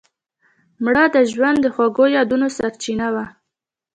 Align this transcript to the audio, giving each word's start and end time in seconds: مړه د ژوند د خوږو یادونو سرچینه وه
مړه 0.83 1.05
د 1.15 1.17
ژوند 1.31 1.57
د 1.61 1.67
خوږو 1.73 2.05
یادونو 2.17 2.47
سرچینه 2.57 3.07
وه 3.13 3.25